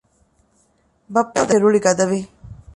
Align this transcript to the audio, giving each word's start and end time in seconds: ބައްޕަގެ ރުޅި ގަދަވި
ބައްޕަގެ 1.13 1.55
ރުޅި 1.61 1.79
ގަދަވި 1.85 2.19